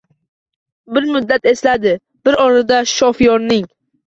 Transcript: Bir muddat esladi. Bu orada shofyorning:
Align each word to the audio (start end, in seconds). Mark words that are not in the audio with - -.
Bir 0.95 1.05
muddat 1.15 1.45
esladi. 1.51 1.93
Bu 2.29 2.35
orada 2.47 2.81
shofyorning: 2.95 3.65